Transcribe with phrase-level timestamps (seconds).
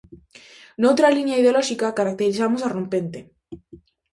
[0.81, 3.19] Noutra liña ideolóxica caracterizamos a Rompente.